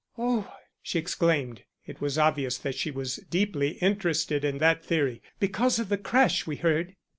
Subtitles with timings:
[0.17, 0.51] "Oh!"
[0.81, 1.61] she exclaimed.
[1.85, 5.21] It was obvious that she was deeply interested in that theory.
[5.39, 6.95] "Because of the crash we heard?"